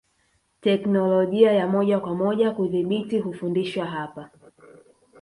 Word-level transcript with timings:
Teknolojia 0.61 1.51
ya 1.51 1.67
moja 1.67 1.99
kwa 1.99 2.15
moja 2.15 2.51
kudhibiti 2.51 3.19
hufundishwa 3.19 3.85
hapa 3.85 4.29